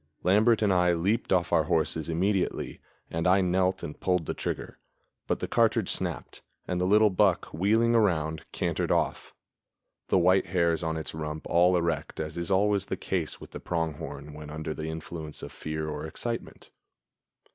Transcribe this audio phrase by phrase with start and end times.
[0.23, 4.79] Lambert and I leaped off our horses immediately, and I knelt and pulled the trigger;
[5.27, 9.35] but the cartridge snapped, and the little buck, wheeling around, cantered off,
[10.07, 13.59] the white hairs on its rump all erect, as is always the case with the
[13.59, 16.71] pronghorn when under the influence of fear or excitement.